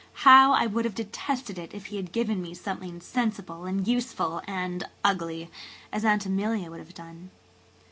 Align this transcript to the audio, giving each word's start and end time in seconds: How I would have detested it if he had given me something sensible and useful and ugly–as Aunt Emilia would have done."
How 0.25 0.53
I 0.53 0.65
would 0.65 0.85
have 0.85 0.95
detested 0.95 1.59
it 1.59 1.75
if 1.75 1.85
he 1.85 1.97
had 1.97 2.11
given 2.11 2.41
me 2.41 2.55
something 2.55 3.01
sensible 3.01 3.65
and 3.65 3.87
useful 3.87 4.41
and 4.47 4.83
ugly–as 5.03 6.03
Aunt 6.03 6.25
Emilia 6.25 6.71
would 6.71 6.79
have 6.79 6.95
done." 6.95 7.29